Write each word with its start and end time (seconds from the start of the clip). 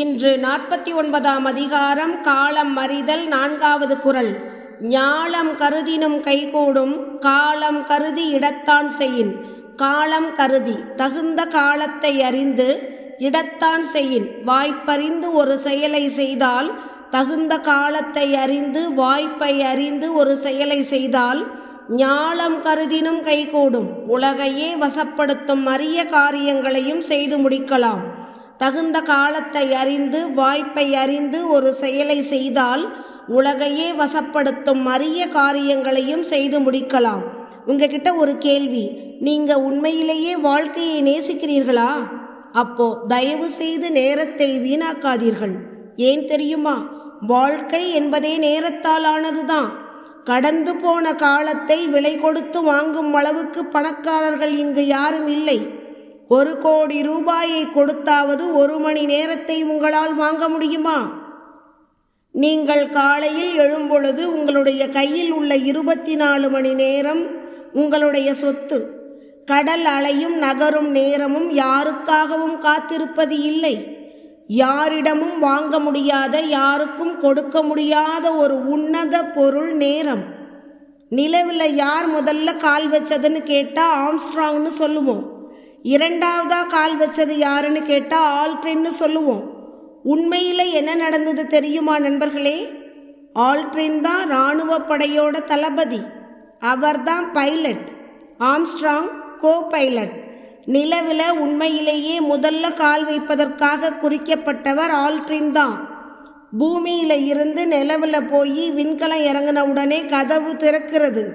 இன்று 0.00 0.30
நாற்பத்தி 0.42 0.94
ஒன்பதாம் 0.94 1.44
அதிகாரம் 1.44 2.20
காலம் 2.20 2.76
அறிதல் 2.76 3.26
நான்காவது 3.26 3.96
குரல். 3.98 4.30
ஞாலம் 4.80 5.50
கருதினும் 5.56 6.16
கைகூடும் 6.20 7.18
காலம் 7.18 7.78
கருதி 7.84 8.24
இடத்தான் 8.34 8.86
செய்யின். 8.86 9.30
காலம் 9.76 10.34
கருதி 10.34 10.74
தகுந்த 10.96 11.44
காலத்தை 11.44 12.22
அறிந்து 12.22 12.68
இடத்தான் 13.18 13.84
செய்யின். 13.92 14.26
வாய்ப்பறிந்து 14.46 15.32
ஒரு 15.32 15.58
செயலை 15.58 16.08
செய்தால் 16.08 16.70
தகுந்த 17.10 17.58
காலத்தை 17.58 18.34
அறிந்து 18.34 18.94
வாய்ப்பை 18.94 19.62
அறிந்து 19.62 20.14
ஒரு 20.14 20.36
செயலை 20.36 20.82
செய்தால் 20.82 21.42
ஞாலம் 21.96 22.60
கருதினும் 22.62 23.22
கைகூடும். 23.22 23.88
உலகையே 24.06 24.74
வசப்படுத்தும் 24.74 25.66
அரிய 25.66 26.06
காரியங்களையும் 26.06 27.00
செய்து 27.00 27.38
முடிக்கலாம். 27.38 28.04
தகுந்த 28.58 29.00
காலத்தை 29.00 29.74
அறிந்து 29.74 30.32
வாய்ப்பை 30.32 30.94
அறிந்து 30.94 31.48
ஒரு 31.48 31.74
செயலை 31.74 32.22
செய்தால் 32.22 32.84
உலகையே 33.28 33.92
வசப்படுத்தும் 33.92 34.84
அரிய 34.84 35.28
காரியங்களையும் 35.28 36.22
செய்து 36.22 36.58
முடிக்கலாம். 36.58 37.22
உங்ககிட்ட 37.66 38.14
ஒரு 38.14 38.38
கேள்வி 38.38 38.84
நீங்க 39.20 39.58
உண்மையிலேயே 39.58 40.36
வாழ்க்கையை 40.36 40.98
நேசிக்கிறீர்களா? 41.02 41.92
அப்போ 42.52 42.98
தயவு 43.08 43.50
செய்து 43.50 43.90
நேரத்தை 43.90 44.58
வீணாக்காதீர்கள். 44.58 45.54
ஏன் 45.96 46.26
தெரியுமா? 46.26 46.76
வாழ்க்கை 47.26 47.92
என்பதே 47.92 48.34
நேரத்தால் 48.38 49.06
ஆனதுதான். 49.14 49.70
கடந்து 50.24 50.74
போன 50.74 51.14
காலத்தை 51.14 51.86
விலை 51.86 52.20
கொடுத்து 52.20 52.62
வாங்கும் 52.62 53.14
அளவுக்கு 53.14 53.64
பணக்காரர்கள் 53.64 54.54
இங்கு 54.56 54.86
யாரும் 54.86 55.28
இல்லை. 55.28 55.58
ஒரு 56.28 56.58
கோடி 56.58 57.02
ரூபாயை 57.02 57.64
கொடுத்தாவது 57.64 58.52
ஒரு 58.52 58.78
மணி 58.78 59.04
நேரத்தை 59.04 59.62
உங்களால் 59.62 60.14
வாங்க 60.14 60.48
முடியுமா? 60.48 61.08
நீங்கள் 62.30 62.90
காலையில் 62.90 63.58
எழும்பொழுது 63.58 64.24
உங்களுடைய 64.24 64.88
கையில் 64.88 65.32
உள்ள 65.32 65.56
இருபத்தி 65.56 66.14
நாலு 66.14 66.50
மணி 66.50 66.74
நேரம் 66.74 67.26
உங்களுடைய 67.72 68.34
சொத்து. 68.34 69.02
கடல் 69.46 69.84
அலையும் 69.84 70.38
நகரும் 70.38 70.90
நேரமும் 70.90 71.50
யாருக்காகவும் 71.50 72.58
காத்திருப்பது 72.58 73.42
இல்லை. 73.42 74.02
யாரிடமும் 74.46 75.38
வாங்க 75.38 75.78
முடியாத 75.78 76.40
யாருக்கும் 76.40 77.20
கொடுக்க 77.20 77.62
முடியாத 77.62 78.32
ஒரு 78.32 78.68
உன்னத 78.68 79.24
பொருள் 79.24 79.72
நேரம். 79.72 80.22
நிலவில் 81.08 81.74
யார் 81.74 82.08
முதல்ல 82.10 82.56
கால் 82.56 82.90
வச்சதுன்னு 82.90 83.42
கேட்டால் 83.42 83.96
ஆம்ஸ்ட்ராங்னு 83.96 84.66
சொல்லுவோம். 84.66 85.33
இரண்டாவதா 85.84 86.66
கால் 86.66 86.94
வச்சது 87.00 87.30
யாருன்னு 87.30 87.82
கேட்டால் 87.82 88.30
ஆல்ட்ரின்னு 88.36 88.88
சொல்லுவோம். 88.88 89.42
உண்மையில் 90.02 90.58
என்ன 90.58 90.94
நடந்தது 90.94 91.46
தெரியுமா 91.46 91.98
நண்பர்களே? 91.98 92.68
ஆல்ட்ரின் 93.34 94.00
தான் 94.00 94.26
இராணுவ 94.26 94.78
படையோட 94.78 95.44
தளபதி. 95.44 96.00
அவர்தான் 96.58 97.32
பைலட் 97.32 97.88
ஆம்ஸ்ட்ராங் 98.38 99.10
கோ 99.38 99.62
பைலட் 99.68 100.14
நிலவில் 100.66 101.38
உண்மையிலேயே 101.38 102.20
முதல்ல 102.20 102.74
கால் 102.74 103.04
வைப்பதற்காக 103.04 103.92
குறிக்கப்பட்டவர் 104.02 104.94
ஆல்ட்ரின் 105.04 105.50
தான். 105.50 105.76
பூமியில 106.58 107.26
இருந்து 107.26 107.66
நிலவில் 107.66 108.28
போய் 108.30 108.70
விண்கலம் 108.70 109.26
இறங்கின 109.30 109.60
உடனே 109.60 110.04
கதவு 110.04 110.52
திறக்கிறது. 110.52 111.26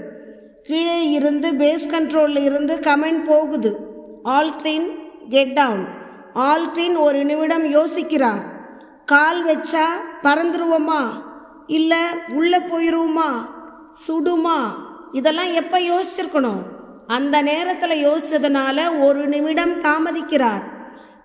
கீழே 0.64 1.10
இருந்து 1.10 1.52
பேஸ் 1.52 1.88
கண்ட்ரோலில் 1.92 2.44
இருந்து 2.44 2.76
கமெண்ட் 2.76 3.24
போகுது. 3.26 3.89
ஆல்ட்ரின் 4.24 4.88
கெட் 5.30 5.54
டவுன் 5.54 5.88
ஆல்ட்ரின் 6.34 6.98
ஒரு 6.98 7.26
நிமிடம் 7.26 7.66
யோசிக்கிறார். 7.66 8.42
கால் 9.06 9.46
வச்சா 9.46 9.86
பறந்துருவோமா? 10.24 11.02
இல்லை 11.68 11.98
உள்ளே 12.30 12.58
போயிடுவோமா 12.58 13.30
சுடுமா? 14.08 14.60
இதெல்லாம் 15.12 15.54
எப்போ 15.54 15.80
யோசிச்சிருக்கணும்? 15.80 16.62
அந்த 17.08 17.42
நேரத்தில் 17.42 18.08
யோசிச்சதுனால 18.08 19.04
ஒரு 19.04 19.28
நிமிடம் 19.28 19.82
தாமதிக்கிறார். 19.82 20.64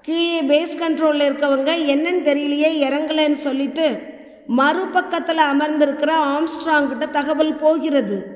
கீழே 0.03 0.43
பேஸ் 0.43 0.79
கண்ட்ரோலில் 0.79 1.29
இருக்கவங்க 1.31 1.71
என்னன்னு 1.93 2.29
தெரியலையே 2.29 2.89
இறங்கலைன்னு 2.89 3.33
சொல்லிட்டு 3.33 4.01
மறுபக்கத்தில் 4.47 5.39
அமர்ந்திருக்கிற 5.39 6.11
ஆம்ஸ்ட்ராங் 6.11 6.89
கிட்ட 6.89 7.07
தகவல் 7.07 7.55
போகிறது. 7.55 8.27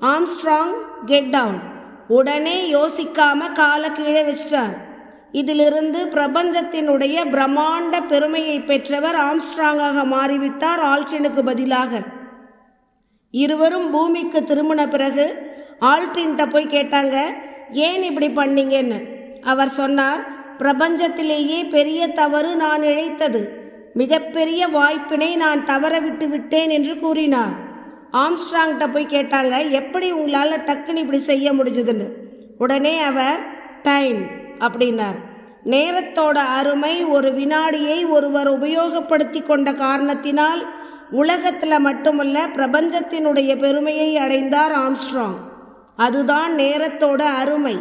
ஆம்ஸ்ட்ராங் 0.00 0.74
கெட் 1.04 1.30
டவுன் 1.30 1.72
உடனே 2.08 2.72
யோசிக்காம 2.72 3.52
காலை 3.52 3.92
கீழே 3.92 4.22
வச்சிட்டார். 4.22 4.76
இதிலிருந்து 5.32 6.06
பிரபஞ்சத்தினுடைய 6.06 7.16
பிரம்மாண்ட 7.30 8.06
பெருமையை 8.08 8.60
பெற்றவர் 8.60 9.14
ஆம்ஸ்ட்ராங்காக 9.14 10.04
மாறிவிட்டார் 10.04 10.82
ஆல்ட்ரினுக்கு 10.82 11.42
பதிலாக. 11.44 12.02
இருவரும் 13.30 13.90
பூமிக்கு 13.90 14.40
திரும்பின 14.40 14.90
பிறகு 14.90 15.52
ஆல்ட்ரின்ட்ட 15.80 16.50
போய் 16.50 16.66
கேட்டாங்க 16.66 17.22
ஏன் 17.72 18.02
இப்படி 18.02 18.28
பண்ணீங்கன்னு? 18.28 19.02
அவர் 19.42 19.68
சொன்னார் 19.68 20.26
பிரபஞ்சத்திலேயே 20.58 21.68
பெரிய 21.70 22.08
தவறு 22.08 22.56
நான் 22.56 22.80
இழைத்தது. 22.80 23.48
மிகப்பெரிய 23.94 24.68
வாய்ப்பினை 24.68 25.36
நான் 25.36 25.64
தவற 25.64 25.98
விட்டு 25.98 26.28
விட்டேன் 26.28 26.70
என்று 26.70 26.98
கூறினார். 26.98 27.72
ஆம்ஸ்ட்ராங்கிட்ட 28.14 28.92
போய் 28.92 29.06
கேட்டாங்க 29.06 29.70
எப்படி 29.70 30.12
உங்களால் 30.12 30.60
டக்குன்னு 30.60 30.96
இப்படி 30.96 31.18
செய்ய 31.18 31.52
முடிஞ்சதுன்னு? 31.52 32.08
உடனே 32.58 33.00
அவர் 33.00 33.38
டைம் 33.82 34.26
அப்படின்னார். 34.58 35.18
நேரத்தோட 35.64 36.36
அருமை 36.36 37.04
ஒரு 37.04 37.30
வினாடியை 37.30 38.08
ஒருவர் 38.08 38.60
உபயோகப்படுத்தி 38.60 39.42
கொண்ட 39.42 39.72
காரணத்தினால் 39.72 40.66
உலகத்தில் 41.10 41.78
மட்டுமல்ல 41.78 42.46
பிரபஞ்சத்தினுடைய 42.46 43.58
பெருமையை 43.58 44.16
அடைந்தார் 44.16 44.72
ஆம்ஸ்ட்ராங். 44.72 45.38
அதுதான் 45.96 46.52
நேரத்தோட 46.52 47.22
அருமை. 47.22 47.76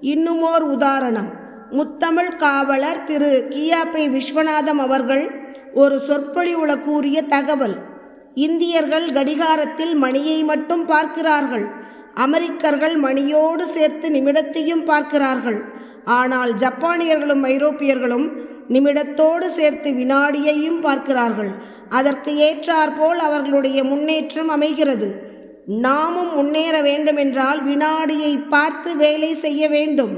இன்னுமோர் 0.00 0.62
உதாரணம். 0.62 1.32
முத்தமிழ் 1.70 2.36
காவலர் 2.36 3.04
திரு 3.04 3.46
கியாபி 3.50 4.08
விஸ்வநாதம் 4.08 4.78
அவர்கள் 4.78 5.30
ஒரு 5.74 6.00
சொற்பொழிவுல 6.08 6.80
கூறிய 6.80 7.22
தகவல். 7.22 7.94
இந்தியர்கள் 8.36 9.12
கடிகாரத்தில் 9.12 9.94
மணியை 9.94 10.38
மட்டும் 10.42 10.86
பார்க்கிறார்கள். 10.86 11.66
அமெரிக்கர்கள் 12.14 12.96
மணியோடு 13.00 13.64
சேர்த்து 13.76 14.08
நிமிடத்தையும் 14.10 14.84
பார்க்கிறார்கள். 14.84 15.58
ஆனால் 16.04 16.52
ஜப்பானியர்களும் 16.54 17.44
ஐரோப்பியர்களும் 17.44 18.26
நிமிடத்தோடு 18.68 19.46
சேர்த்து 19.46 19.90
வினாடியையும் 19.90 20.80
பார்க்கிறார்கள். 20.80 21.50
அதற்கு 21.88 22.32
ஏற்றாற்போல் 22.48 23.20
அவர்களுடைய 23.28 23.84
முன்னேற்றம் 23.84 24.48
அமைகிறது. 24.48 25.08
நாமும் 25.66 26.32
முன்னேற 26.34 26.82
வேண்டுமென்றால் 26.82 27.60
வினாடியை 27.62 28.32
பார்த்து 28.48 28.96
வேலை 28.96 29.34
செய்ய 29.34 29.68
வேண்டும். 29.68 30.14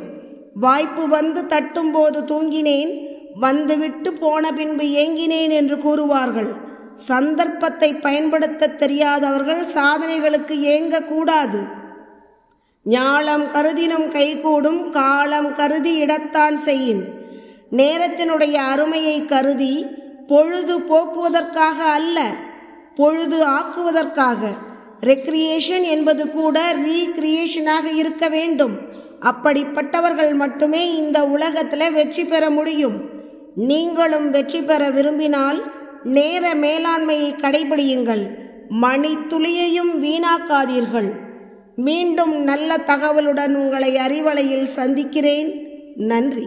வாய்ப்பு 0.54 1.08
வந்து 1.08 1.40
தட்டும்போது 1.48 2.20
தூங்கினேன். 2.32 2.93
வந்துவிட்டு 3.40 4.12
போன 4.12 4.52
பின்பு 4.52 4.84
ஏங்கினேன் 5.02 5.52
என்று 5.60 5.76
கூறுவார்கள். 5.76 6.50
சந்தர்ப்பத்தை 7.06 7.94
பயன்படுத்த 7.94 8.66
தெரியாதவர்கள் 8.66 9.64
சாதனைகளுக்கு 9.74 10.54
ஏங்கக்கூடாது. 10.74 11.60
ஞாலம் 12.86 13.50
கருதினும் 13.50 14.08
கைகூடும் 14.10 14.90
காலம் 14.90 15.54
கருதி 15.54 16.04
இடத்தான் 16.04 16.56
செய்யின். 16.66 17.02
நேரத்தினுடைய 17.72 18.56
அருமையை 18.72 19.24
கருதி 19.24 19.86
பொழுது 20.26 20.80
போக்குவதற்காக 20.80 21.78
அல்ல 21.98 22.18
பொழுது 22.94 23.38
ஆக்குவதற்காக. 23.46 24.42
ரெக்ரியேஷன் 25.00 25.84
என்பது 25.94 26.30
கூட 26.30 26.58
ரீக்ரியேஷனாக 26.86 27.86
இருக்க 27.94 28.28
வேண்டும். 28.28 28.74
அப்படிப்பட்டவர்கள் 29.20 30.34
மட்டுமே 30.34 30.94
இந்த 30.96 31.24
உலகத்தில் 31.24 31.92
வெற்றி 31.92 32.24
பெற 32.24 32.50
முடியும். 32.50 32.96
நீங்களும் 33.54 34.30
வெற்றி 34.30 34.62
பெற 34.62 34.90
விரும்பினால் 34.90 35.60
நேர 36.02 36.54
மேலாண்மையை 36.54 37.34
கடைபிடியுங்கள். 37.36 38.28
மணி 38.68 39.14
துளியையும் 39.14 40.04
வீணாக்காதீர்கள். 40.04 41.12
மீண்டும் 41.76 42.42
நல்ல 42.42 42.76
தகவலுடன் 42.76 43.54
உங்களை 43.54 43.96
அறிவலையில் 43.96 44.64
சந்திக்கிறேன். 44.64 45.68
நன்றி. 45.94 46.46